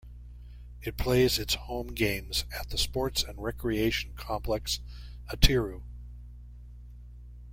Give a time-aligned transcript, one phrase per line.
[0.81, 4.79] It plays its home games at the "Sports and Recreation complex
[5.29, 5.83] Atyrau".